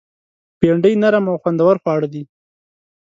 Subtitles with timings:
[0.59, 2.23] بېنډۍ نرم او خوندور خواړه دي